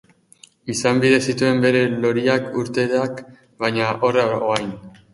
[0.73, 3.25] Izan bide zituen bere loria urteak,
[3.63, 4.79] baina, horra orain.